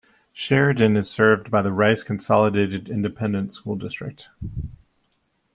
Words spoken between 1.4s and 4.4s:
by the Rice Consolidated Independent School District.